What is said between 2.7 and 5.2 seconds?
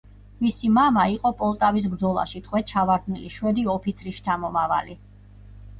ჩავარდნილი შვედი ოფიცრის შთამომავალი.